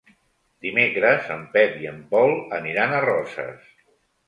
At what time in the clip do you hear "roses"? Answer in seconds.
3.09-3.73